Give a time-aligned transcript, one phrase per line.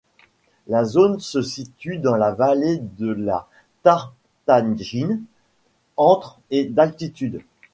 [0.65, 3.47] La zone se situe dans la vallée de la
[3.83, 5.21] Tartagine,
[5.95, 7.41] entre et d’altitude.